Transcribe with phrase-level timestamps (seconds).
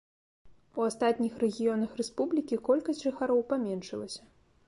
[0.79, 4.21] У астатніх рэгіёнах рэспублікі колькасць жыхароў паменшылася.